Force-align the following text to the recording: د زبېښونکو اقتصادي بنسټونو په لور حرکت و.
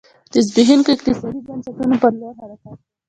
د 0.31 0.33
زبېښونکو 0.47 0.89
اقتصادي 0.93 1.39
بنسټونو 1.47 1.95
په 2.01 2.07
لور 2.17 2.33
حرکت 2.41 2.67
و. 2.73 2.73